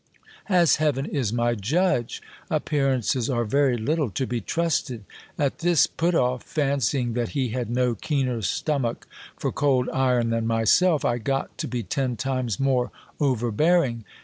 [0.49, 2.23] As heaven is my judge!
[2.49, 5.05] ap pearances are very little to be trusted.
[5.37, 10.47] At this put off, fancying 'that he had no keener stomach for cold iron than
[10.47, 14.03] myself, I got to be ten times more over bearing.